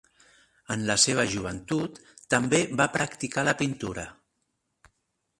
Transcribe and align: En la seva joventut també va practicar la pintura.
En 0.75 0.85
la 0.85 0.93
seva 1.01 1.25
joventut 1.33 1.99
també 2.35 2.61
va 2.79 2.87
practicar 2.95 3.43
la 3.49 3.53
pintura. 3.61 4.07